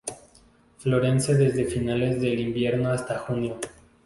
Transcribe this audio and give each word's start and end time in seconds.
Florece 0.79 1.35
desde 1.35 1.65
finales 1.65 2.19
del 2.19 2.39
invierno 2.39 2.89
hasta 2.89 3.19
junio. 3.19 3.59